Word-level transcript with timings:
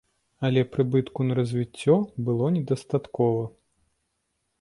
Але 0.47 0.61
прыбытку 0.75 1.25
на 1.27 1.33
развіццё 1.39 1.95
было 2.29 2.45
недастаткова. 2.57 3.43